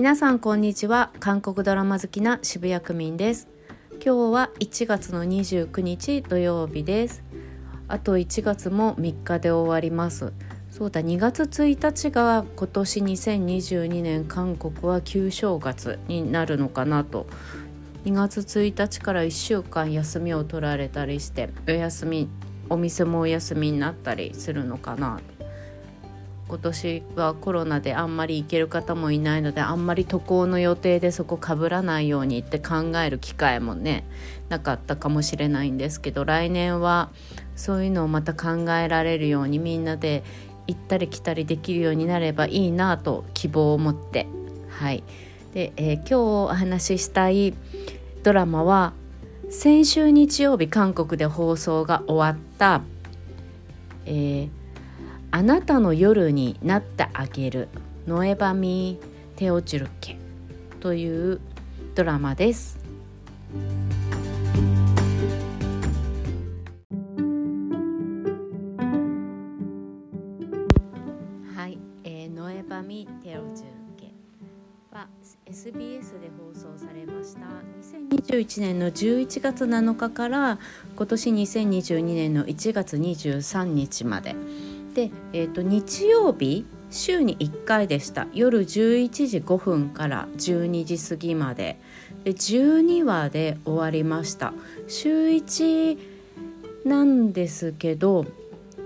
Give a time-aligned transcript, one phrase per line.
[0.00, 1.10] 皆さんこんにちは。
[1.20, 3.48] 韓国ドラマ好きな渋谷区民です。
[4.02, 7.22] 今日は1月の29日土曜日です。
[7.86, 10.32] あと1月も3日で終わります。
[10.70, 17.26] そうだ2月1日が今年2022年韓国は旧正月になるのかなと。
[18.06, 22.30] 2月1日から1週間休みを取られたりしてお休み
[22.70, 25.20] お店もお休みになったりするのかな
[26.50, 34.04] 今年はコロナであんまり行ける方もいないのであんまり渡航の予定でそこかぶらないようにって考える機会もね
[34.48, 37.10] なかったかもしれないんですけど来年は
[37.54, 40.24] そういうのをまた考えられるようにみんなで
[40.66, 44.26] 行ったり来たりできるようになればいいなと希望を持って。
[44.68, 45.04] はい。
[45.54, 47.54] で、えー、今日お話ししたい
[48.24, 48.92] ドラマは
[49.50, 52.82] 先週日曜日韓国で放送が終わった、
[54.06, 54.59] えー
[55.32, 57.68] あなたの夜になってあげる
[58.06, 58.98] ノエバミ
[59.36, 60.16] テオチュルケ
[60.80, 61.40] という
[61.94, 62.78] ドラマです。
[71.54, 74.12] はい、えー、ノエバミテオチュルケ
[74.90, 75.06] は
[75.46, 77.46] SBS で放送されました
[78.18, 80.58] 2021年の11月7日から
[80.96, 84.34] 今年2022年の1月23日まで。
[84.94, 88.26] で、えーと、日曜日週に1回でした。
[88.32, 91.78] 夜11時5分から12時過ぎまで。
[92.24, 94.52] で12話で終わりました。
[94.88, 95.98] 週1
[96.84, 98.26] なんですけど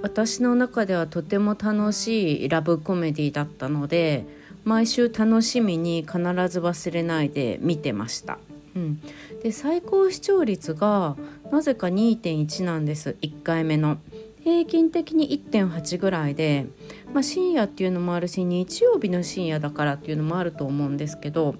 [0.02, 4.26] 私の中ではとても楽しいラブコメディだったので
[4.64, 8.38] 毎週楽しみに必ず忘れないで見てました、
[8.74, 9.00] うん、
[9.42, 11.16] で最高視聴率が
[11.50, 13.16] なぜか2.1なんです。
[13.22, 13.98] 1回目の。
[14.44, 16.66] 平均的に1.8ぐらいで、
[17.14, 21.54] まあ、深夜っていうのもあるし日曜日の深夜だからっていうのもあると思うんですけど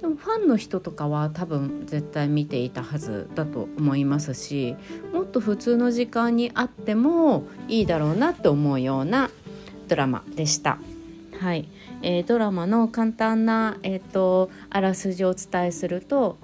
[0.00, 4.74] でもファンの人とかは多分絶対見ていたはずだと思いますし
[5.12, 9.30] もっと普通の時間にあってもいいだろうなって思うような
[9.86, 10.78] ドラマでした。
[11.38, 11.68] はい
[12.02, 16.38] えー、ドラマの簡単な、えーと、あらすじをお伝えすると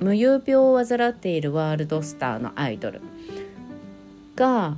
[0.00, 3.00] 無有病を患っているワールドスターのアイドル
[4.36, 4.76] が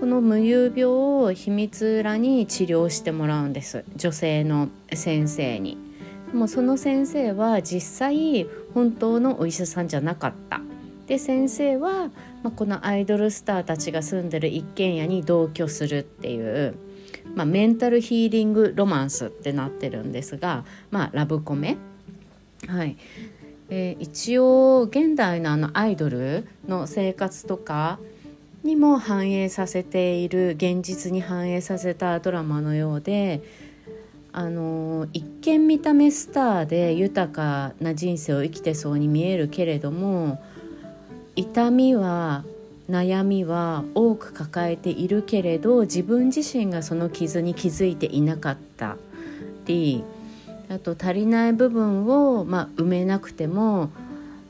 [0.00, 5.76] この無遊病を秘密裏に治療してもらうんです女性の先生に。
[6.32, 10.62] でもその先生は実際本当のお医者さんじゃなかった。
[11.06, 12.10] で先生は、
[12.42, 16.76] まあ、このアイドルスターたちが住んでる一軒家に同居するっていう、
[17.34, 21.76] まあ、メンタルヒーリングロマンスってなってるんですが、まあ、ラブコメ。
[22.66, 22.96] はい
[23.68, 27.98] えー、一応現代のあのアイドルの生活とか
[28.62, 33.42] にも反映させている現実に反映させたドラマのようで
[34.32, 40.42] あの一見見た目スターで豊かな人生を生きてそうに見えるけれども
[41.36, 42.44] 痛みは
[42.88, 48.96] 悩みは多く抱えているけれど自分自身がその傷に気づいていなかった。
[49.70, 50.04] り
[50.68, 53.90] あと足りない部分を、まあ、埋めなくても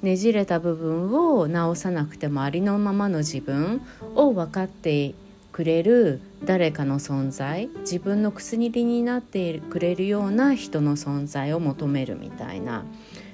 [0.02, 3.82] ねじれた部分を直さなくてもありのままの自分
[4.14, 5.14] を分かって
[5.52, 12.84] くれる誰かの存在自分の薬になってくれるような人の存在を求めるみたいな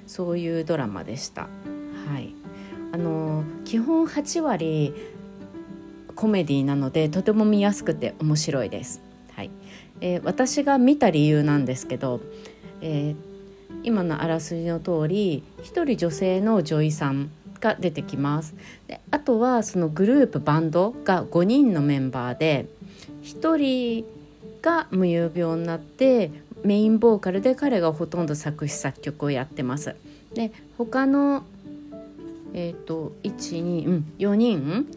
[0.06, 1.43] そういうドラマでした。
[1.43, 1.49] は
[2.19, 2.34] い、
[2.93, 4.94] あの基本8割
[6.15, 9.03] コメディなのでとても見やすくて面白いです。
[9.34, 9.50] はい
[10.00, 12.21] えー、私が見た理由なんですけど、
[12.81, 13.36] えー
[13.87, 17.31] 今のあらすじの通り一人女性の女医さん
[17.61, 18.55] が出てきます
[18.89, 22.67] であとはそのグループバンドが5人のメンバーで
[23.23, 24.05] 1人
[24.61, 26.33] が無遊病になって
[26.65, 29.95] メインボーカルで彼がほとんど作詞作曲をやってます。
[30.35, 31.45] で他の
[32.55, 34.89] えっ、ー、と12、うん、4人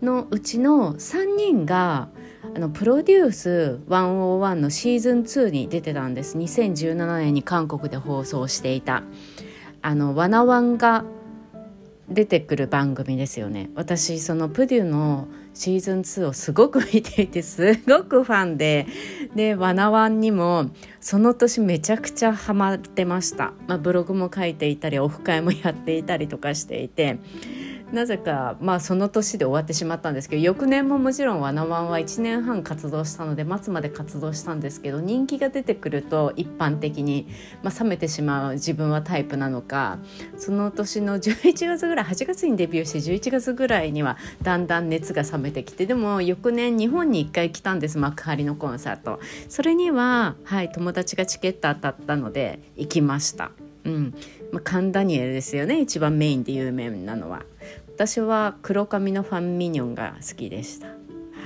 [0.00, 2.08] のうちの3人が
[2.54, 6.36] あのプロデュース101のシーズン2に出てたんです。
[6.38, 9.02] 2017年に韓国で放送していた。
[9.82, 11.04] あのワナワンが
[12.08, 13.70] 出てくる番組ですよね。
[13.74, 18.86] 私そのプデュのシーズン2をすごく見ていてすごくファンで。
[19.34, 20.70] でワナワンにも
[21.00, 27.18] その年めちゃくちゃハマってました、まあ、ブログも書いていたりオフ会もやっていたりとかしていて。
[27.92, 37.28] なぜかまあその年で終わってしまったんですけど翌年ももちろん「ワナワン」は1年半活動したので末まで活動したんですけど人気が出てくると一般的に、
[37.62, 39.98] まあ、冷めてしまう自分はタイプなのか
[40.36, 49.20] その年の11月ぐらい8月にデビューして11月ぐらいにはだんだん熱が冷めてきてでも翌年日本に1回来たんです幕張のコンサート。
[49.48, 53.50] それには、はい、友達がチケット当たったので行きました。
[53.84, 54.14] うん。
[54.52, 57.42] まあ、カンダニエルですよね一番メインで有名なのは。
[57.98, 60.86] 私は黒髪のファンミニョンが好きでした。
[60.86, 60.94] は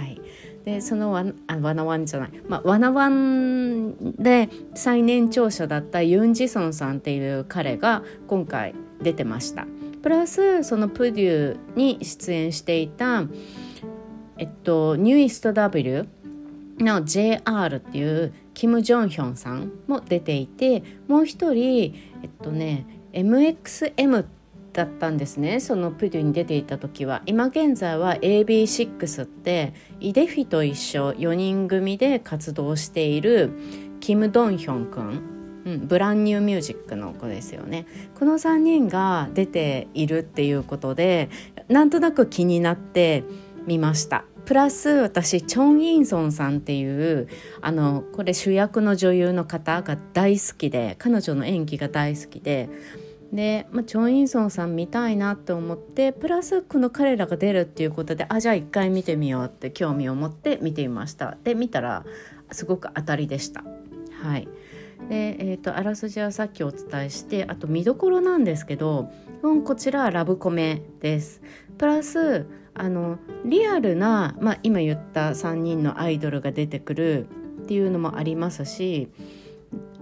[0.04, 0.20] い。
[0.66, 9.66] でそのワあワナワンじゃない、まあ、ワナワンで最年長者だったユン・ジソンさんっていう彼が今回出てました。
[10.02, 13.24] プラスそのプデューに出演していた
[14.36, 16.06] えっとニューイスト W
[16.78, 22.84] の JR っていうキム・ジョンヒョンさんも出ていてもう一人えっとね
[23.14, 24.26] MXM っ
[24.72, 25.60] だったんですね。
[25.60, 27.22] そのプデュに出ていた時は。
[27.26, 33.50] 今現在は AB6 ってイデフィと一緒4人組で活動している
[34.00, 35.32] キム・ドンヒョン君
[35.64, 37.86] うん、ブランニューミュージックの子ですよね。
[38.18, 41.30] この3人が出ているっていうことで
[41.68, 43.24] なんとなく気になって
[43.66, 44.24] みました。
[44.44, 47.28] プラス私チョン・インソンさんっていう
[47.60, 52.68] あのこれ主役の女優の方が大好きで彼女の演技が大好きで
[53.32, 61.36] で、まあ、チョン・インソンさん見たいなって思ってプラスこの彼らが出るっていうことであじゃあ一回見てみようって興味を持って見てみました。
[61.42, 62.04] で見たら
[62.50, 63.64] すごく当たりでした。
[64.22, 64.48] はい。
[65.08, 69.10] で、えーと、あらすじはさっきお伝えしてあと見どころなんですけど
[69.42, 71.40] うんこちらラブコメです。
[71.78, 77.26] プラスあのリアルな、まあ、今言った3人のアイドルが出てくる
[77.62, 79.08] っていうのもありますし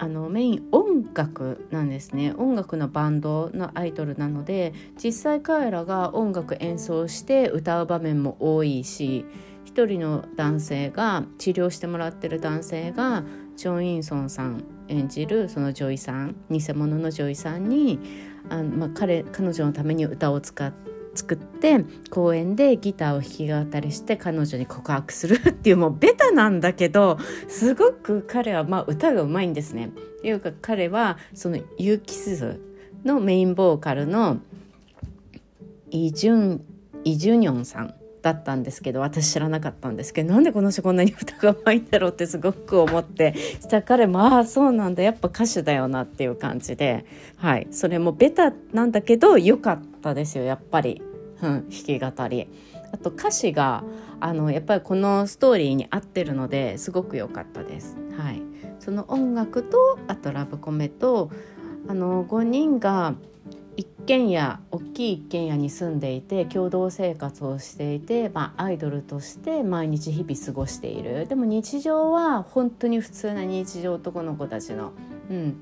[0.02, 2.32] あのメイン音楽なんですね。
[2.38, 9.26] 音楽のバンドのアイドルなので実際彼らが音楽演奏して歌う場面も多いし
[9.66, 13.24] 一人の男性が治療してもらってる男性が
[13.56, 18.00] ジョン・インソンさん演じるその女医さん偽物の女医さんに
[18.48, 20.89] あの、まあ、彼彼女のために歌を使って
[21.20, 29.86] 作って公園でギターを弾き語りして彼女に告白するっていうもうベタなんだけどすごく彼はまあ歌がうまいんですね。
[29.86, 29.88] っ
[30.22, 32.58] ていうか彼はそのユーキス
[33.04, 34.38] のメインボーカルの
[35.90, 36.64] イ・ジュン
[37.04, 45.02] イ・ジュニョンさんだったんですけど私知らなかったんですけどなんでこの人こんなに歌がうまいんだろうってすごく思ってしたら彼もああそうなんだ。
[45.02, 47.04] やっぱ歌手だよなっていう感じで。
[47.36, 47.66] はい。
[47.70, 51.02] それもベタなんだけど良かったですよやっぱり、
[51.42, 52.48] うん、弾き語り。
[52.92, 53.84] あと歌詞が
[54.20, 57.96] あのやっぱりこのストーリーに合ってるのですごく良かったです。
[58.16, 58.42] はい、
[58.78, 61.30] その音楽とあとラブコメと
[61.88, 63.14] あの5人が
[63.76, 74.92] 一軒家大きい一軒家に住んでいて共同生活をしていて、まあ、アイドルとして毎日日々過ごしているでも日常は本当に普通な日常男の子たちの、
[75.30, 75.60] うん、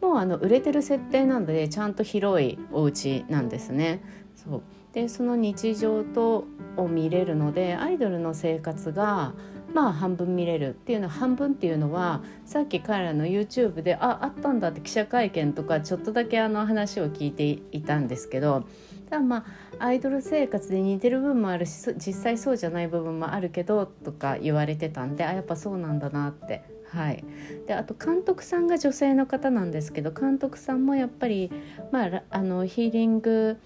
[0.00, 4.00] もうあの売れてる設定なのでちゃんと広いお家なんですね。
[4.36, 4.62] そう
[4.96, 6.46] でその日常と
[6.78, 9.34] を見れるのでアイドルの生活が
[9.74, 18.64] まあ半分見れるっていうのは半分っていうのはさっき彼らの YouTube でああったんだって記者会見とかちょっとだけあの話を聞いていたんですけど
[19.10, 19.44] ただま
[19.78, 26.74] あアイドル生活で似てる部分もあるし実際そうじゃない部分もあるけどとか言われてたんであやっぱそうなんだなって。
[26.86, 27.24] はい、
[27.66, 31.50] であと監督さんが女性の方なんですけど監督さんもやっぱり、
[31.90, 33.58] まあ、あのヒーリング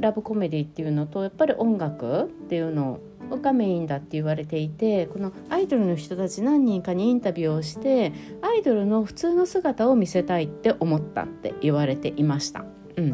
[0.00, 3.00] ラブコメディっていうのとやっぱり音楽っていうの
[3.30, 8.12] をがメインだって言われていてこのアイドルの人たち何人かにインタビューをして
[8.42, 12.64] アイドルの普通の姿を見せたいって思ったって言われていました。
[12.96, 13.10] うん、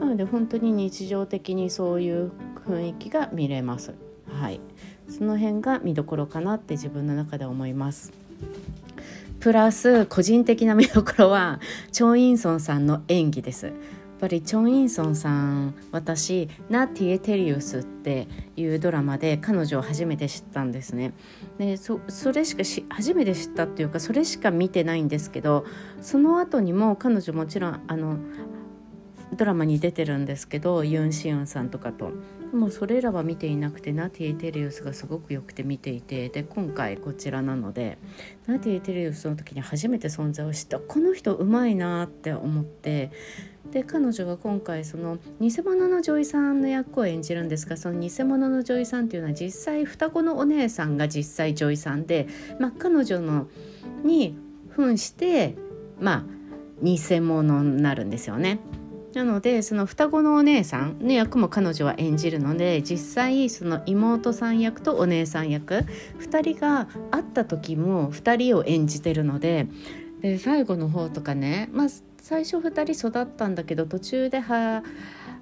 [0.00, 2.32] なので本当に日常的にそういう
[2.66, 3.94] 雰囲気が見れます。
[4.26, 4.60] はい、
[5.08, 8.12] その辺が見どころかなって自分の中で思います。
[9.40, 11.60] プラス個人的な見どころは
[11.92, 13.72] チョン・インソンさんの演技です。
[14.20, 21.12] ぱりチョン・インソンさん私「ナ・ティエ・テリウス」っていうドラマで彼女を初めて知ったんですね。
[21.58, 21.98] でそ
[22.30, 25.64] れしかし初めて知ったっていうかそれしか見てないんですけど
[26.02, 28.18] その後にも彼女もちろんあの
[29.36, 32.12] ドラマに出てるんですけどユン・シユンさんとかと。
[32.52, 37.96] もうそれらは見ていなくてナティエ・テリウスがすごくよくて見ていてで今回こちらなので
[38.48, 43.12] ナティエ・テリウスの時に初めて存在を知ったこの人うまいなって思って
[43.72, 52.26] で彼女が今回その偽物の女医さんの役を演じるんですがその偽物の女医さんっていうのは実際双子のお姉さんが実際女医さんで、
[52.58, 53.46] まあ、彼女の
[54.02, 54.34] に
[54.70, 55.56] 扮して
[56.00, 56.24] まあ
[56.82, 58.58] 偽物になるんですよね。
[59.14, 65.84] なのでその双子のお姉さんの役も彼女は演じるので実際その妹さん役とお姉さん役
[66.20, 69.66] 2人が会った時も2人を演じてるので
[70.20, 71.88] で最後の方とかね、まあ、
[72.30, 74.84] 最初2人育ったんだけど途中では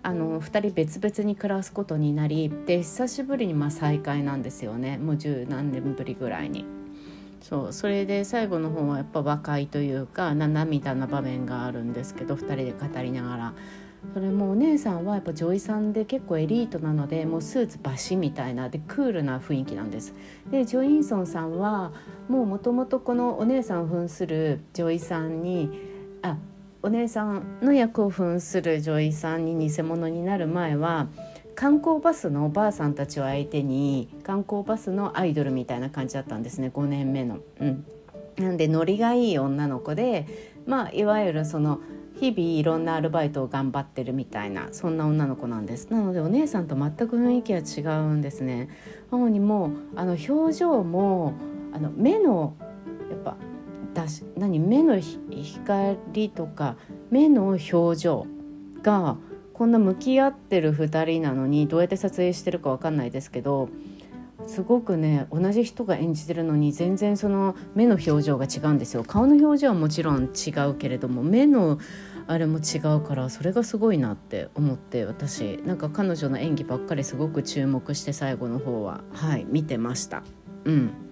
[0.03, 6.65] あの2人別々に暮らすことになりで久しぶりにまあ再会なんですよねもう十何年ぶりぐらいに。
[7.43, 13.55] そうそれで最後の方はやっぱ和解というか涙な場面があるんですけど2人で語りながら
[14.15, 20.15] それもお姉さんはやっぱ女医さんで結構エリートなのでもうスーツバシみたいなでクールな雰囲気なんです。
[20.51, 21.93] でジョインソンさんは
[22.31, 25.71] もうもともとこのお姉さんを扮する女医さんに
[26.23, 26.39] あ
[26.83, 31.09] お姉さんの役を扮する女医さんに偽物になる前は
[31.57, 37.39] 観光バスのおばあさんたちを相手に観光バスのアイドルみたいな感じだったんですね5年目の。
[37.61, 37.85] うん、
[38.37, 40.27] なんでノリがいい女の子で、
[40.67, 41.81] まあ、いわゆるその
[42.21, 45.91] 日々いろんなアルバイトを頑張ってるみたいなそんな女の子なんです。
[45.91, 48.69] なのでお姉さんと全く雰囲気は違うんですね。
[49.11, 51.35] 主にもあの表情も
[51.73, 52.55] あの目の
[53.11, 53.37] やっぱ
[53.95, 56.77] だし何目の光とか
[57.11, 58.27] 目の表情
[58.83, 59.17] が
[59.53, 63.69] こんな向き合ってる2人なのにどうやって撮影してるか分かんないですけど
[64.47, 69.05] すごくね同じ人が演じてるのに全然その目の表情が違うんですよ。
[69.05, 71.79] 顔の表情はもちろん違うけれども目の
[72.29, 79.03] あれも違うからそれがすごいなって思って私なんか彼女の演技ばっかりすごく注目して最後の方は。
[79.13, 80.23] はい見てました。
[80.65, 81.08] うん。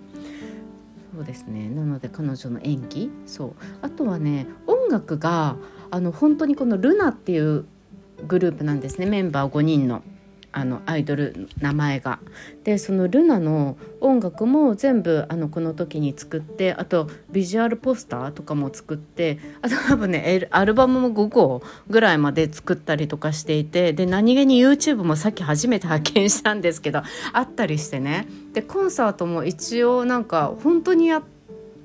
[1.16, 1.70] そうですね。
[1.70, 3.10] なので彼女の演技。
[3.24, 3.52] そう。
[3.80, 5.56] あとはね音楽が
[5.90, 7.64] あの本当にこのルナっていう
[8.28, 9.06] グループなんですね。
[9.06, 10.02] メンバー5人の。
[10.56, 12.18] あのアイドル名前が。
[12.64, 31.35] でそのルナの音楽も全部あのこの時に作ってあとビジュアルポスターとかも作ってあと多分ねアルバムも5個ぐらいまで作ったりとかしていてで何気に YouTube もさっき初めて発見したんですけどあったりしてねでコンサートも一応なんか本当にやって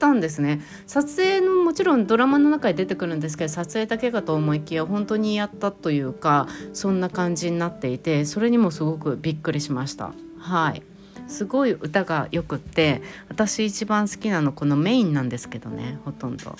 [0.01, 0.61] ったんですね。
[0.87, 10.13] 撮影のもちろんドラマの中で出てくるんですけど撮影だけかと思いきや本当にやったというかそんな感じになっていてそれにもすごくびっくりしました。
[10.39, 10.81] はい。
[11.27, 16.55] すごい歌がよくって私一番好きなのこのメインなんですけどねほとんど。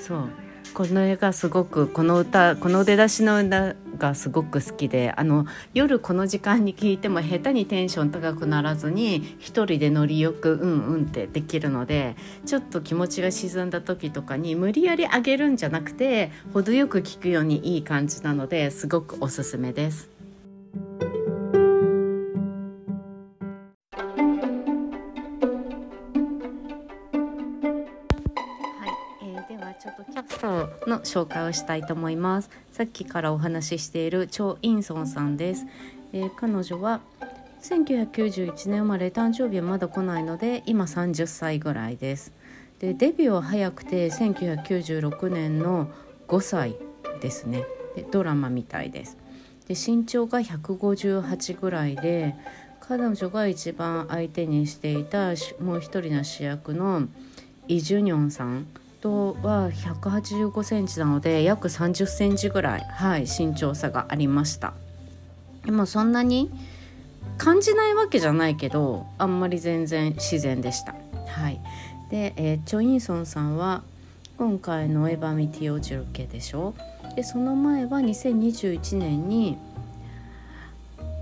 [0.00, 0.28] そう。
[0.72, 12.16] この絵がすごくこの歌この出だしの歌がすごく好きであの夜この時間に聞いても下手にテンション高くならずに一人で乗りよくうんうんってできるので
[12.46, 20.19] ちょっと気持ちが沈んだ時とかに無理やり上げるんじゃなくて程よく聞くようにいい感じなのですごくおすすめです。
[31.00, 32.50] の紹介をしたいと思います。
[32.72, 35.66] さっきからお話ししているチョ・インソンさんです、
[36.12, 37.00] えー、彼女は
[37.62, 42.32] 1991年生まれ誕生日はまだ来ないので今30歳ぐらいです。
[42.78, 45.90] でデビューは早くて1996年の
[46.28, 46.76] 5歳
[47.20, 47.64] ですね。
[47.94, 49.16] でドラマみたいです。
[49.68, 52.34] で身長が158ぐらいで
[52.80, 57.06] 彼女が一番相手にしていたもう一人の主役の
[57.68, 58.66] イ・ジュニョンさん
[59.00, 64.74] とは185センチなので約30センチぐらい、はい、身長差がありました。
[65.64, 66.50] でもそんなに
[67.38, 70.94] 感じないわけじゃないけどあんまり全然自然でした。
[71.26, 71.60] はい。
[72.10, 73.82] で、えー、チョ・インソンさんは
[74.36, 76.74] 今回のエヴァミティオジュルケでしょ？
[77.14, 79.56] でその前は2021年に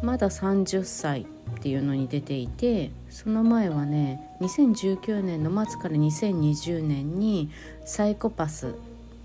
[0.03, 1.27] まだ30歳。
[1.57, 7.51] っていうのに出ていてその前はね2019年の末から2020年に
[7.85, 8.75] 「サイコパス・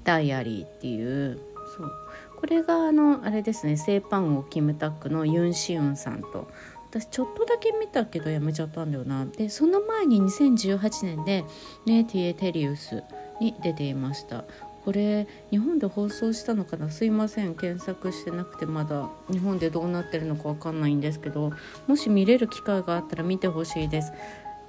[0.03, 1.39] ダイアリー」っていう
[1.77, 1.92] そう
[2.39, 6.50] これがあのあれですねセイパンをキムタックのユン・シウンさんと
[6.89, 9.25] 私ちょっとだけ見たけどやめちゃったんだよな。
[9.25, 11.44] でその前に2018年で
[11.88, 13.03] 「ネイティエ・テリウス」
[13.42, 14.46] に出ていました。
[14.84, 21.54] これ日本で放送したのかなすいません検索してなくてまだ日本でどうなってるのか分かんないんですけど
[21.88, 24.12] もし見れる機会があったら見てほしいです。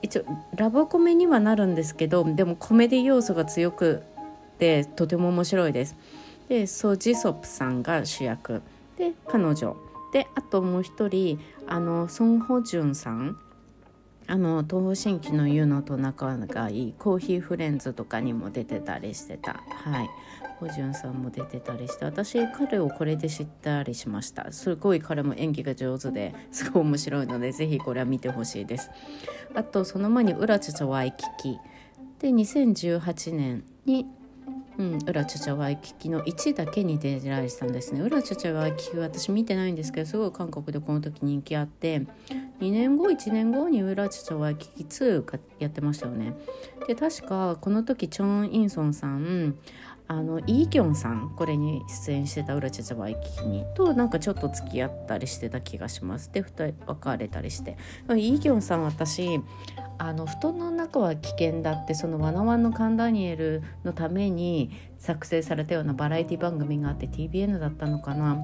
[0.02, 4.02] 一応ラブコメにはなるんですけどでもコメディ要素が強く
[4.58, 5.96] てとても面白いです。
[6.48, 8.60] でソ・ジソプさんが主役。
[8.98, 9.76] で彼女。
[10.12, 13.38] であともう一人あのソン・ホジュンさん。
[14.26, 19.62] あの東方神起のユノと仲がいいコーヒーフレンズとかにも出てたりしてた。
[19.68, 20.08] はい。
[20.60, 24.52] ホジュンさんも出てたりして私彼をこれで知ったりしました。
[24.52, 28.90] すごい彼も演技が上手ですごい面白いのでぜひこれは見てほしいです。
[29.54, 31.58] あとその前に「ウラチャチャワイキキ」
[32.20, 34.06] で2018年に
[34.78, 38.00] うん、ウラチャチャワイキキの1だけに出られてたんですね。
[38.00, 42.02] ウラチャチャワイキキ私見てないんですけどすごい韓国でこの時人気あって
[42.60, 46.34] 2年後1年後にウラチャチャワイキキ2がやってましたよね。
[46.86, 49.56] で確かこの時チョン・インソンさん
[50.06, 56.30] あのイ・ギョンさんこれに出演してた「ウラチャチャバイキキにとなんかちょっと付き合ったりしてた気がします。
[56.32, 57.76] で2人別れたりして。
[58.14, 59.40] イ・ギョンさん私
[59.98, 68.38] あの布団の中は危険だってそのワナワンのカンダニエルのために作成されたようなバラエティ番組があって TBN だったのかな。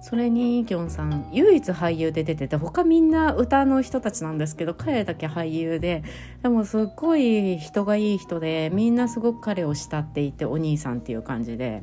[0.00, 6.02] それにイ・ギョンさん唯一俳優で出てて他みんな歌の人たちなんですけど彼だけ俳優で
[6.42, 11.82] でもすっごい人がいい人でみんなすごく彼を慕っていてお兄さんっていう感じで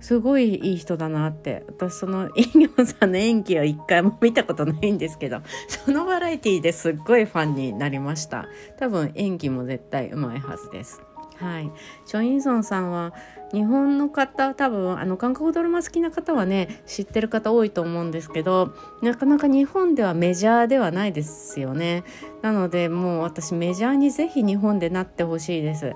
[0.00, 1.64] すごいいい人だなって。
[1.68, 8.46] 私そのイ・ギョンさんの演技は一回も見たことないんですけどそのバラエティーですっごいファンになりました。
[8.78, 11.02] 多分演技も絶対うまいはずです。
[11.36, 11.70] はい、
[12.06, 13.12] チョ・インソンさんは
[13.54, 22.02] 日本の方多分あの韓国ドラマ好きな方はね知ってる方多いと思うんですけどなかなか日本ではメジャーではないですよね。
[22.42, 25.94] なのでもう私メジャーにぜひ日本でなってほしいです。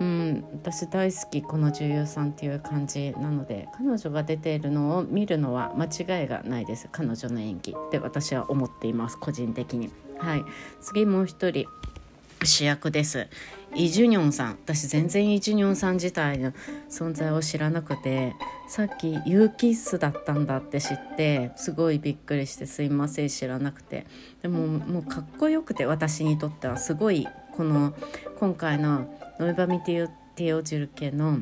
[0.00, 6.88] うん、私大好きこの女優さんっていう感じなので彼女が出ているのを見るのは間違いがないです。
[6.92, 9.90] 彼女の演技って私は思っています個人的に。
[10.18, 10.44] はい。
[10.80, 11.66] 次もう一人
[12.44, 13.26] 主役です。
[13.74, 14.52] イ・ジュニョンさん。
[14.52, 16.52] 私全然イ・ジュニョンさん自体の
[16.88, 18.34] 存在を知らなくて
[18.68, 24.06] さっきユーキッスだったんだって知ってすごいびっくりしてすいません知らなくて。
[24.42, 27.94] でももうかっこよくて私にとってはすごいこの
[28.38, 31.40] 今回の「ノイバミティオティオジュル家の」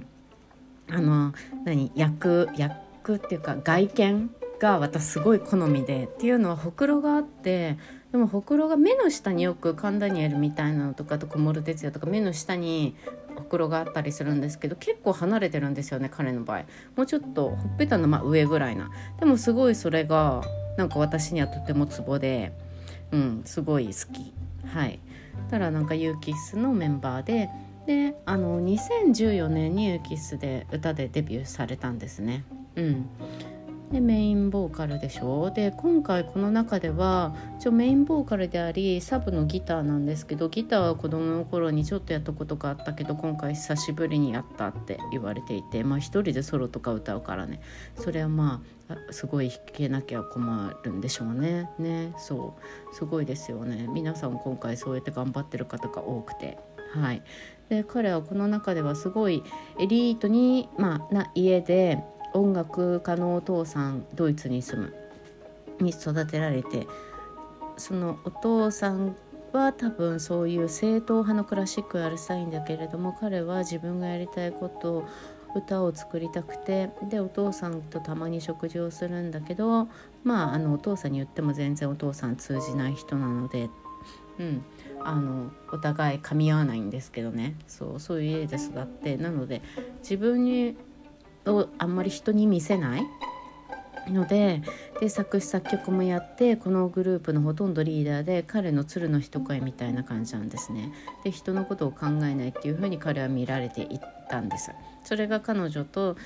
[0.89, 1.33] あの
[1.65, 7.77] 何役役っていうか外見が私すごい好みでっていうのはほくろがあって
[8.13, 12.97] でもほくろが目の下によくカンダニエルみたいなのとかと小室哲哉とか目の下に
[13.35, 16.65] ほくろがあったりするんですけど結構離れてるんですよね彼の場合。
[16.97, 20.43] もうちょっとほっぺたのま上ぐらいなでもすごいそれが
[20.77, 22.53] なんか私にはとてもツボで。
[23.13, 24.35] うんすごい好き。
[24.67, 24.99] はい。
[25.51, 27.51] たらなんかユーキッスのメンバーで。
[27.87, 32.45] であの2014年にユーキッスで歌でデビューされたんですね。
[32.75, 33.07] うん。
[33.93, 35.51] でメインボーカルでしょ？
[35.53, 47.61] で今回この中では一応メインボーカルでありサブのギターなんですけどギターは子供の頃にちょっとやったことがあったけど今回久しぶりにやったって言われていてまあ一人でソロとか歌うからね。
[47.95, 51.71] それはまあすごい弾けなきゃ困るんでしょうね。
[51.79, 52.57] ねそ
[52.93, 52.95] う。
[52.95, 53.87] すごいですよね。
[53.89, 56.59] 皆さん今回そうやって頑張ってる方が多くて。
[56.93, 57.23] はい。
[57.69, 59.43] で彼はこの中ではすごい
[59.81, 61.99] エリートに、まあ、な家で
[62.35, 64.95] 音楽家のお父さんドイツに住む
[65.81, 66.87] に育てられて
[67.77, 69.17] そのお父さん
[69.53, 75.09] は多分そういう正統派のクラシックをやりたいんだけれども彼は自分がやりたいことを
[75.55, 79.89] 歌を作りたくてでお父さんとたまに食事をするんだけど
[80.23, 83.71] まああのお父さんに言っても全然お父さん通じない人なので、
[84.39, 84.65] うん、
[85.03, 87.55] あのお互い噛み合わないんですけどね。
[87.67, 89.63] そうそういう家で育ってなので
[90.01, 90.77] 自分に
[91.55, 93.07] をあんまり人に見せない？
[94.09, 94.63] ので
[95.01, 100.93] で作詞作曲もやってこのグループのほとんどリーダーで彼の鶴の一声みたいな感じなんですね。
[101.25, 104.71] で人のことを考えないっていうふうに彼は見られていったんです。
[105.03, 106.17] それが彼女と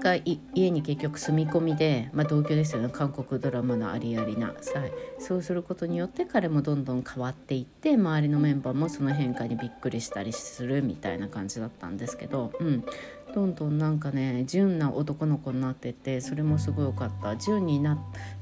[0.00, 4.82] が家に結局住み込みで、まあ、同居ですよね韓国ドラマのありありなさ
[5.20, 12.84] そうすることによって彼もどんどん変わっていって周りのメンバーもその変化にびっくりしたりするみたいな感じだったんですけど、うん、
[13.34, 17.98] どんどんなんかね純な男の子になっててそれもすごい良かった純にな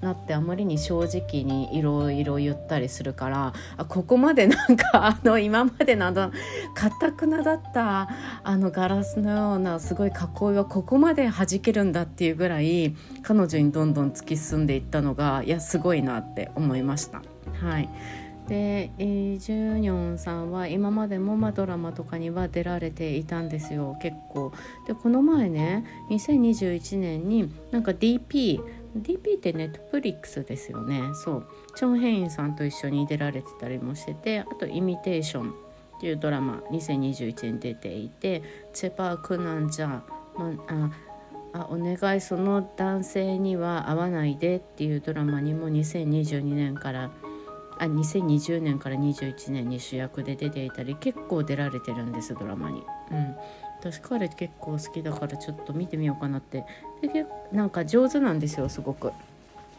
[0.06, 6.30] ってあまりに正直にいろいろ言ったりするからあここまでなんかあの今までのあの
[6.74, 8.10] かたくなだった
[8.44, 17.22] あのガラスのようなすごい囲いはここまで弾けるんだっていうぐらい彼女にどんどん突き進んでいったのがいやすごいなって思いました。
[17.66, 17.88] はい
[18.48, 24.52] でイ・ジュニョンさんは今までもまドラマとかには出られていたんですよ結構。
[24.86, 28.60] でこの前ね2021年になんか DP
[28.96, 31.00] DP ってネットフリックスですよね。
[31.14, 31.46] そう。
[31.74, 35.50] チョン・ヘインさんと一緒に出られてたりもしててあと「イミテーション」
[35.96, 38.42] っていうドラマ2021年出ていて
[38.74, 39.88] 「チェパー・クナンジャー」
[40.36, 40.90] まあ
[41.54, 47.31] あお願いその男性には会わないでっていうドラマにも2022年から出
[47.78, 52.82] あ2020年から21年に主役で出ていたり結構出られてるんですドラマに。
[53.10, 53.36] うん、
[53.80, 56.64] 私彼結構好きだからちょっと見てみようかなって
[57.00, 59.12] でなんか上手なんですよすごく。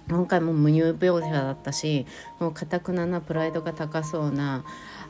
[0.09, 2.05] 今回も無乳描写だったし
[2.39, 4.65] もうかたくななプライドが高そうな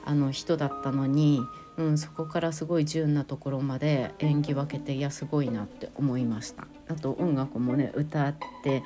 [0.05, 1.41] あの人だったのに
[1.77, 8.83] うん、そこからすごい純なところまで演技分けていやすごいなって思いましたあと音楽もね歌って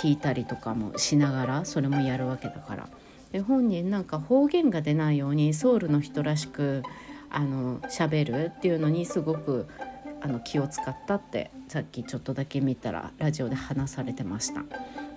[0.00, 2.88] 弾いたりとかもしながらそれもやるわけだから
[3.32, 6.82] で本人なんか方言が出ないようにソウルの人らしく
[7.30, 9.68] あの喋るっていうのにすごく
[10.20, 14.62] あの気を使ったってさっきちょっとだけ見たらラジオで話されてました。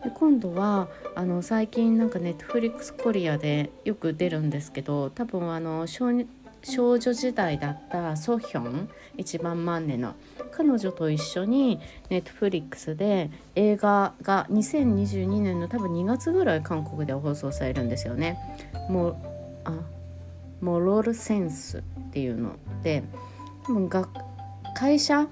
[0.04, 6.12] で今度はあの最近なんかネットフリックスコリアでよく出るんですけど多分あの少
[6.64, 10.16] 少女時代だったソヒョン一番マンネの
[10.52, 18.38] 彼女と一緒にネットフリックスで映画が2022年の多分2月ぐらい韓国で放送されるんですよね。
[18.90, 19.74] もあ
[20.62, 23.04] モロルセンスっていうので
[23.66, 23.90] 多分
[24.74, 25.28] 会社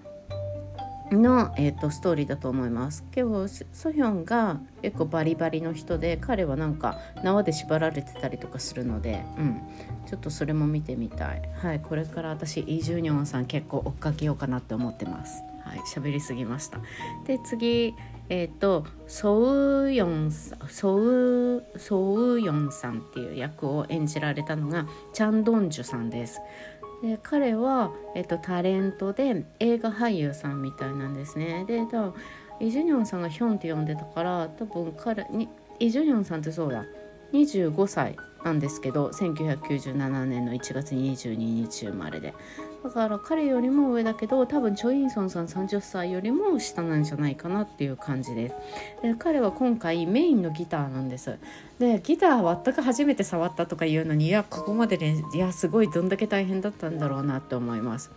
[1.15, 3.04] の、えーと、ストーリーだと思います。
[3.12, 9.62] けどソヒョンが結構バリバリの人で彼はなんか縄で縛られてたりとかするので、うん、
[10.06, 11.41] ちょっとそれも見てみたい。
[11.56, 15.43] はいこれから私イ・ジュニョンさん結構追っかけようかなって思ってます。
[15.63, 16.80] はい喋りすぎました。
[17.26, 17.93] で次
[18.30, 26.39] えっ、ー、とソウヨンソウソウヨンさんっていう役を演じられたのがチャン・ドンジュさんです。
[27.01, 31.65] で彼は、えっと、タレントで映画俳優さんみたいなんですね。
[31.67, 32.13] で多分
[32.59, 36.85] イ・ジュニョンさんがヒョンって呼んでたから多分彼にイ・ジュニョンさんってそうだ。
[37.33, 42.33] 25歳なんですけど1997年の1月22日生まれで。
[42.84, 48.56] だから彼よりも上だけど多分チョ・インソンさん30歳よりも下なんじゃないかなっていう感じです。
[49.04, 51.38] で彼は今回メインのギターなんです。
[51.80, 58.12] でギター全く初めて触ったとかいうのにいやここまでねいやすごいどんだけ大変だったんだろうなって思います。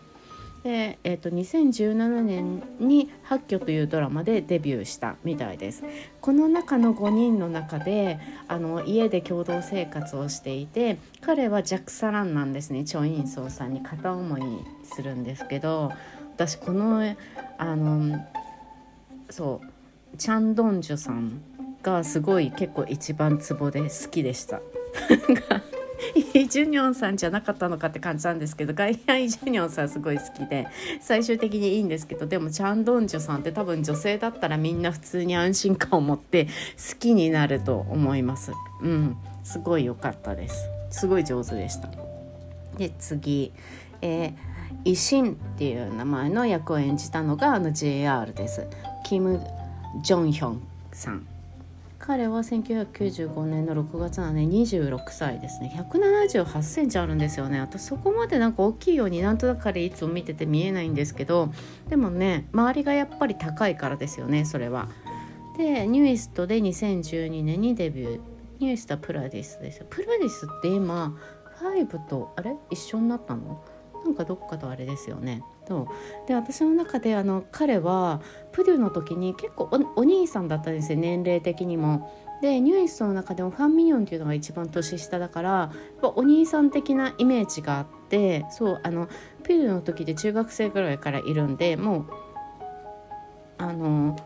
[0.64, 5.85] で、えーと、2017年に「八挙」というドラマでデビューしたみたいです
[6.22, 14.42] この中の5人の中であの家で共同生活をしていて彼はジャック・サランなんですねチョ・インソーさんに片思い
[14.85, 15.92] するんですけど
[16.35, 17.14] 私この
[17.59, 18.27] あの
[19.29, 21.42] そうチャン・ドンジュさん
[21.83, 24.62] がすごい結構一番ツボで好きでした。
[26.14, 30.66] イ・ジュニョンさんじゃなかったのかって感じなんですけどガイア・イ・ジュニョンさんすごい好きで
[31.00, 38.52] 最終的にいいんですけどでもチャン・ドンジュさんって多分女性だったらみんな普通に安心感を持って好きになると思います。
[38.83, 39.16] うん。
[39.42, 40.68] すごい良かったです。
[40.90, 41.88] すごい上手でした。
[42.78, 43.52] で次。
[44.00, 44.54] えー
[44.85, 48.66] イシンっていう名前の役を演じたのがあの JR です。
[49.04, 49.40] キム・
[50.02, 51.26] ジョンヒョンさん。
[52.06, 55.72] 彼は1995年の6月なので26歳ですね。
[55.74, 57.60] 178センチあるんですよね。
[57.60, 61.50] 私そこまでなんか大きいようになんとなくいつも見てて見えないんですけど
[61.88, 64.90] でもね周りがやっぱり高いからですよねそれは。
[65.56, 68.20] でニューイストで2012年にデビュー。
[68.58, 71.16] ニューイストはプラディスですプラディスって今
[71.58, 72.54] 5とあれ？
[72.70, 73.64] 一緒になったの？
[74.04, 75.42] なんかどっかとあれですよね。
[75.66, 75.88] と。
[76.28, 78.20] で私の中であの彼は
[78.54, 82.10] プデュの時に結構お兄さんだったんですよ年齢的にも。
[82.40, 89.08] でニューイストの中でもファン・ミニョンっていうのが一番年下だからお兄さん的なイメージがあってそうあの
[89.44, 92.06] ピュの時で中学生ぐらいからいるんでもう
[93.56, 94.16] あの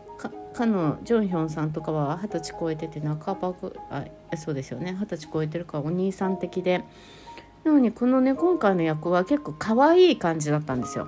[0.53, 4.03] かのジョンヒョンさんとかは二十歳超えてて半ばぐあ
[4.35, 6.83] そうですよね二十歳超えてるからお兄さん的で
[7.63, 11.07] なのにこのね今回の役は結構可愛い感じだったんですよ。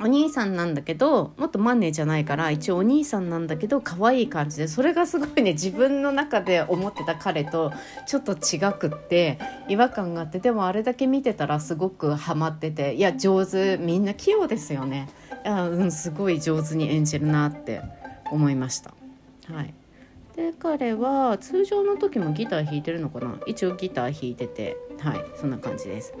[0.00, 7.72] お兄さんなんだけどもっとマネーじゃないから一応お兄さんなんだけど可愛い感じでそれがすごいね自分の中で思ってた彼と
[8.06, 15.08] ちょっと違くって違和感があってでもあれだけ見てたらすごくハマってていや上手みんな器用ですよね。
[15.44, 17.82] いや、うん、すごい上手に演じるなって
[18.30, 18.94] 思いました。
[19.52, 19.74] はい。
[20.34, 23.38] で彼は通常の時もギター弾いてるのかな？
[23.46, 26.14] 一応ギター弾いててはいそんな感じです。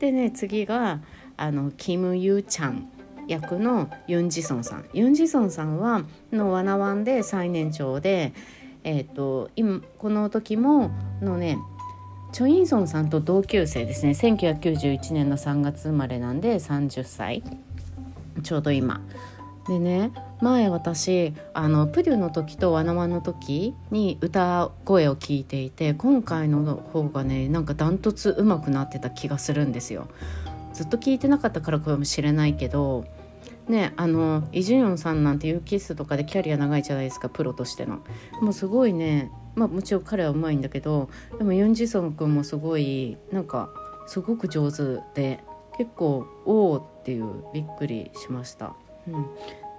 [0.00, 1.00] でね次が
[1.36, 2.88] あのキム・ユーチャン
[3.28, 4.84] 役のユン・ジソンさん。
[4.92, 8.32] ユン・ジソンさんはのワナワンで最年長で
[8.84, 11.58] え、ー、と今この時ものね
[12.32, 14.12] チョ・インソンさんと同級生ですね。
[14.12, 17.42] 1991年の3月生まれなんで30歳。
[18.42, 19.00] ちょうど今。
[19.66, 30.08] でね前私あのプデュの時とワナワンの時に歌声を聞いていて今回の方がねなんかダントツ上手くなってた気がするんですよ。
[30.72, 33.04] ずっと聞いてなかったからかもしれないけど
[33.68, 38.00] ねあのイ・ジュニョンさんなんてユーキッスとかでキャリア長いじゃないですかプロとしての。
[38.40, 43.70] もうすごいねまあもちろん彼はうまいんだけどでもユン・ジソン君もすごいなんか
[44.06, 45.40] すごく上手で
[45.76, 48.74] 結構おおっていうびっくりしました。
[49.06, 49.26] うん、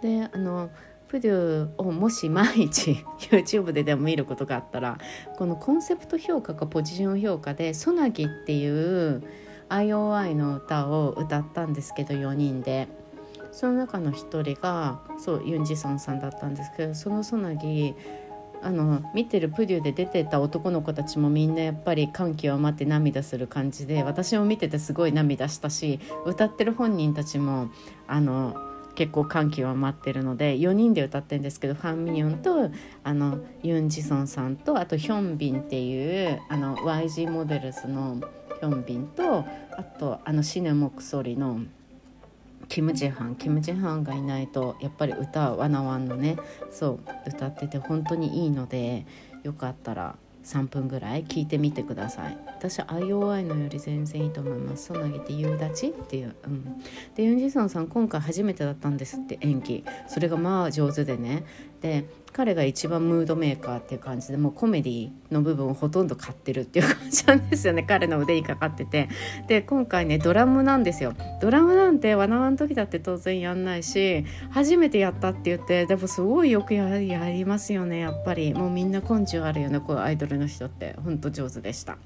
[0.02, 0.70] であの
[1.08, 5.00] プデューをもし毎日 YouTube ででも見ることがあったら
[5.38, 9.24] このコンセプト評価かポジション評価でソナギっていう
[9.70, 12.88] IOI の歌を歌ったんですけど4人で。
[13.52, 17.96] その中の1人がそうユン・ジソンさんだったんですけどそのソナギ
[18.62, 27.70] あの見てるプデュで出てた男の子たちもみんなやっぱり感極まって涙する感じで私も見ててすごい涙したし歌ってる本人たちも
[28.08, 28.56] あの
[28.96, 32.70] 結構感極まってるので4人で歌ってるんですけどファン・ミニョンと
[33.04, 38.20] あのユン・ジソンさんとあとヒョンビンっていうあの YG モデルスの
[38.60, 39.46] ヒョンビンと
[39.78, 41.62] あとあのシネモクソリの
[42.70, 46.38] キム・ジハンキム・ジハンがいないとやっぱり歌はなわんのね。
[46.72, 49.06] そう歌ってて本当にいいので
[49.44, 52.38] よかったら3分ぐらい聞いてみてください。
[52.48, 54.86] 私 IOI のより全然いいと思います。
[54.86, 56.80] そなぎて夕立っていう、うん、
[57.16, 59.84] でユン・ジソンさん今回初めてだったんですって演技。
[60.08, 61.44] それがまあ上手でね。
[61.82, 67.84] で彼が一番ムードメーカーっていう感じでもうコメディの部分をほとんど買ってるっていう感じなんですよね。
[67.84, 69.10] 彼の腕にかかってて。
[69.48, 71.14] で今回ねドラムなんですよ。
[71.42, 78.00] ドラムなんてわなわの時だって当然やんないし初めてやったって言ってでもすごいよくやりますよね。
[78.00, 78.54] やっぱり。
[78.54, 79.80] もうみんな根性あるよね。
[79.80, 80.96] こういうアイドルの人って。
[81.04, 81.98] ほんと上手でした。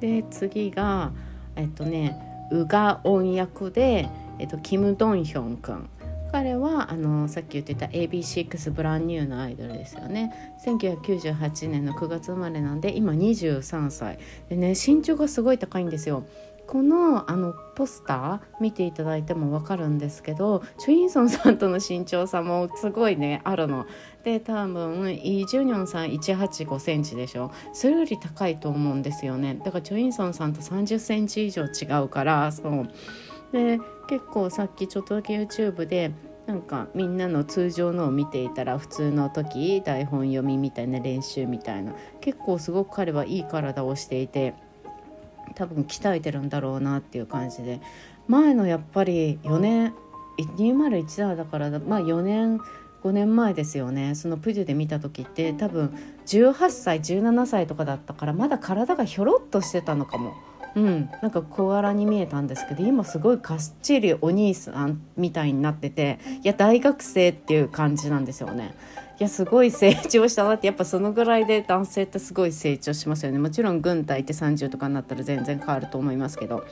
[0.00, 1.12] で次が
[1.56, 2.16] えっとね
[2.52, 5.88] ウガ音役で、えっと、キム・ドンヒョン君
[6.32, 10.56] 彼はあのさっき言ってた AB6 ブランニューのアイドルですよね。
[10.66, 14.18] 1998年の9月生まれなんで今23歳。
[14.48, 16.24] でね身長がすごい高いんですよ。
[16.66, 23.84] このあのポスター見ていただいても分かるんですけどチョ・インソンさんとの身長差もすごいねあるの。
[24.24, 27.52] で多分イ・ジュニョンさん1 8 5センチでしょ。
[27.74, 29.60] それより高いと思うんですよね。
[29.62, 32.88] だからチョ・インソンさんと3 0センチ以上違うからそう。
[33.52, 36.12] で結構さっきちょっとだけ YouTube で
[36.46, 44.54] なんかみんなの通常のを見ていたら普通の時台本読みみたいな練習みたいな結構すごく彼はいい体をしていて
[45.54, 47.80] 多分鍛えてるんだろうなっていう感じで
[48.26, 49.94] 前のやっぱり4年
[50.38, 52.60] 201だからまあ4年
[53.02, 60.34] 5年前ですよねそのプデュで見た時って多分18歳17歳とかだったからまだ体がひょろっとしてたのかも。
[60.74, 68.74] うん、なんか小柄に見えたんですけど今すごいかっちりお兄さんみたいになってていや大学生っていう感じなんですよね。
[69.20, 73.38] いやすごい成長したなってやっぱそのぐらいで男性ってすごい成長しますよね。
[73.38, 76.64] もちろん軍隊って30とかになったら全然変わると思いますけど。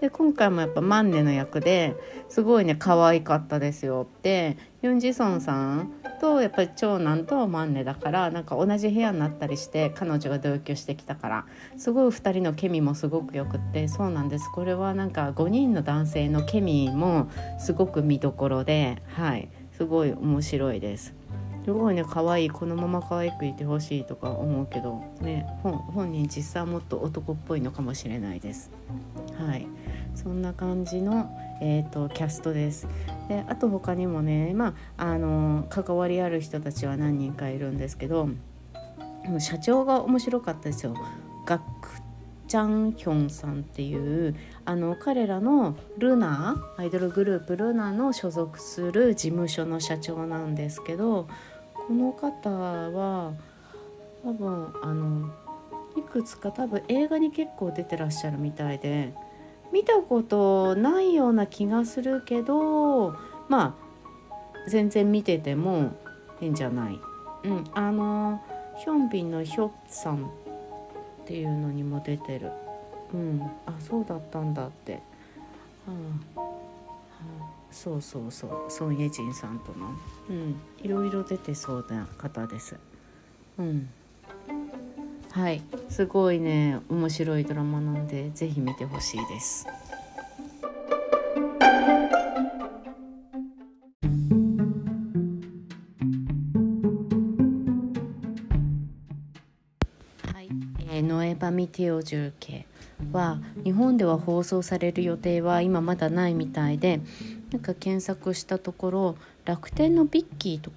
[0.00, 1.94] で今回もやっぱマンネの役で
[2.28, 11.46] すごいね可愛かったですよでユン・ジソンさんとやっぱり長男とマンネだからなんか同じ部屋になったりして彼女が同居してきたから
[11.78, 14.50] すごい2人のケミもすごくよくってそうなんです。
[14.54, 19.48] これはなんか5人の男性のケミもすごく見どころではい。
[19.72, 21.14] すごい面白いです。
[21.64, 28.70] すごいね可愛いこのまま可愛くいてほしいとか思うけどね本人実際もっと男っぽいのかもしれないです。
[29.38, 29.66] はい。
[30.14, 31.28] そんな感じの、
[31.60, 32.86] えーと、キャストです。
[33.28, 38.28] であと他にもねまああの関わりある人たちは何人かいるんですけど
[39.38, 40.94] 社長が面白かったですよ。
[41.46, 41.64] ガク
[42.46, 51.26] チャンヒョンさんっていうあの彼らのルナアイドルグループルナの所属する事務所の社長なんですけど
[51.74, 53.32] この方は
[54.22, 55.30] 多分あの
[55.96, 59.14] いくつか多分映画に結構出てらっしゃるみたいで
[59.74, 63.10] 見たことないような気がするけど
[63.48, 65.96] まあ全然見てても
[66.38, 67.00] 変じゃない。
[67.42, 68.40] うん、あの
[68.78, 70.28] ヒョンビンのヒョッさんっ
[71.26, 72.52] ていうのにも出てる。
[73.12, 74.92] うん、あそうだったんだって。
[74.94, 75.00] は
[76.36, 76.64] あはあ
[77.72, 79.88] そうそうそうソン・イェジンさんとの、
[80.30, 82.76] うん、いろいろ出てそうな方です。
[83.58, 83.90] うん、
[85.34, 89.66] はいすごいね面白いドラマなんで是非見てほしいです。
[100.32, 100.48] はい
[100.88, 102.68] えー、ノエバミテオジュ系
[103.10, 107.00] は日本では放送される予定は今まだないみたいで
[107.50, 110.70] なんか検索したところ楽天のビッキーと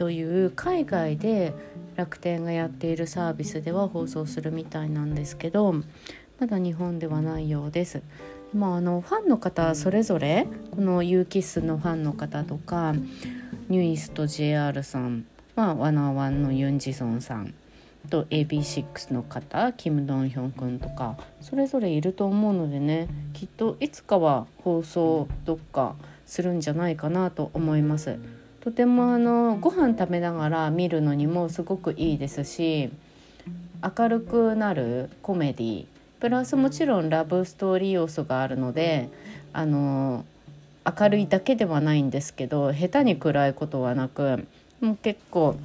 [0.00, 1.52] という海外で
[2.00, 5.74] 楽天がやっているサービスでは放送するみたいなんですけど
[6.38, 8.00] まだ日本ではないようです。
[8.54, 12.94] まあ、あのファンの方それぞれこのユーキスのファンの方とか
[13.68, 17.52] ニューイスト JR さん、まあ、ワナワンのユン・ジソンさん
[18.08, 28.18] と AB6 の方キム・ドンヒョン君とかそれぞれいると思うのでねきっといつかは放送どっかするんじゃないかなと思います。
[28.60, 32.90] とてもあのご飯食べながら見るのにもすごくいいですし
[33.98, 35.86] 明るくなるコメディ
[36.20, 39.08] プラスもちろんラブストーリー要素があるので
[39.54, 40.26] あの
[40.84, 44.46] 明るいだけではないんですけど下手に暗いことはなく
[44.82, 45.56] もう結構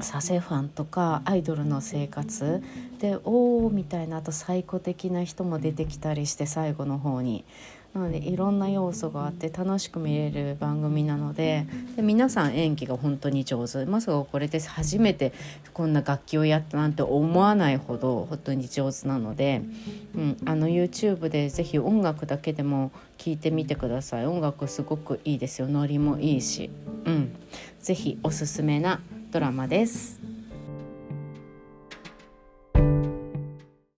[0.00, 2.62] サセファンとかアイドルの生活
[3.00, 7.44] でおおみたいなあと最古的な人も出てきたりして最後の方に。
[7.94, 13.84] なのでいろんな要素があって楽しく見れる番組なのでで皆さん演技が本当に上手。
[13.84, 15.32] まさかこれで初めて
[15.74, 19.62] こんな楽器をやったなんて思わないほど本当に上手なので、
[20.14, 24.26] うん、あの YouTube で是非音楽だけでも聴いてみてください。
[24.26, 25.68] 音楽すごくいいですよ。
[25.68, 26.70] ノリもいいし、
[27.04, 27.36] うん、
[27.80, 29.00] 是非おすすめな
[29.30, 30.31] ドラマです。